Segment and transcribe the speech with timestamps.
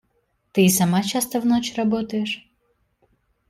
[0.51, 2.49] Ты и сама часто в ночь работаешь.